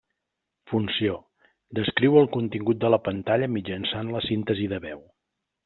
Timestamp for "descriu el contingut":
1.81-2.81